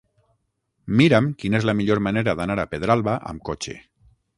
Mira'm 1.01 1.29
quina 1.43 1.61
és 1.61 1.69
la 1.73 1.77
millor 1.83 2.03
manera 2.09 2.37
d'anar 2.41 2.59
a 2.65 2.69
Pedralba 2.75 3.23
amb 3.35 3.51
cotxe. 3.53 3.83